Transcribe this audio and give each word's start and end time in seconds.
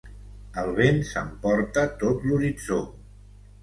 El 0.61 0.71
vent 0.79 0.97
s’emporta 1.11 1.87
tot 2.03 2.29
l’horitzó. 2.29 2.85